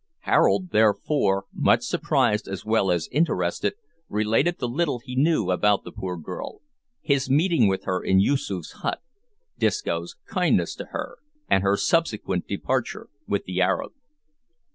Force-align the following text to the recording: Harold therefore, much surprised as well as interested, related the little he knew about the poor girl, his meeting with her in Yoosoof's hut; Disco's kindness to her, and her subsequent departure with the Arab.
Harold 0.21 0.71
therefore, 0.71 1.45
much 1.53 1.83
surprised 1.83 2.47
as 2.47 2.65
well 2.65 2.89
as 2.89 3.07
interested, 3.11 3.75
related 4.09 4.57
the 4.57 4.67
little 4.67 4.97
he 4.97 5.13
knew 5.15 5.51
about 5.51 5.83
the 5.83 5.91
poor 5.91 6.17
girl, 6.17 6.61
his 7.01 7.29
meeting 7.29 7.67
with 7.67 7.83
her 7.83 8.03
in 8.03 8.19
Yoosoof's 8.19 8.71
hut; 8.81 9.03
Disco's 9.59 10.15
kindness 10.25 10.73
to 10.77 10.85
her, 10.85 11.19
and 11.47 11.61
her 11.61 11.77
subsequent 11.77 12.47
departure 12.47 13.09
with 13.27 13.43
the 13.43 13.61
Arab. 13.61 13.91